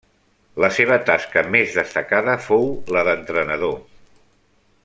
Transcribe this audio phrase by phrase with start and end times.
[0.63, 2.67] La seva tasca més destacada fou
[2.97, 3.81] la d'entrenador.